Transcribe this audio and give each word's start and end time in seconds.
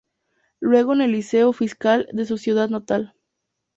Luego 0.59 0.93
en 0.93 1.01
el 1.01 1.11
liceo 1.11 1.53
fiscal 1.53 2.09
de 2.11 2.25
su 2.25 2.39
ciudad 2.39 2.69
natal. 2.69 3.13